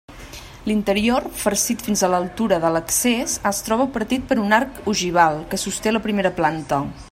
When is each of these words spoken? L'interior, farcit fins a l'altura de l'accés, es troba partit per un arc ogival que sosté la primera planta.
L'interior, 0.69 1.27
farcit 1.41 1.83
fins 1.89 2.01
a 2.01 2.09
l'altura 2.13 2.59
de 2.63 2.71
l'accés, 2.77 3.37
es 3.51 3.61
troba 3.69 3.87
partit 3.99 4.27
per 4.31 4.41
un 4.47 4.59
arc 4.61 4.83
ogival 4.95 5.41
que 5.53 5.63
sosté 5.67 5.95
la 5.97 6.05
primera 6.09 6.33
planta. 6.41 6.81